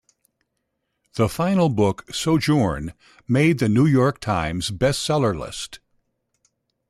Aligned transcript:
The 1.13 1.29
final 1.29 1.69
book 1.69 2.11
"Sojourn" 2.11 2.95
made 3.27 3.59
the 3.59 3.69
New 3.69 3.85
York 3.85 4.19
Times 4.19 4.71
Best 4.71 5.03
Seller 5.03 5.35
list. 5.37 5.79